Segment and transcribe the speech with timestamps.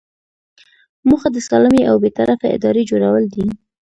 [1.07, 3.47] موخه د سالمې او بې طرفه ادارې جوړول دي.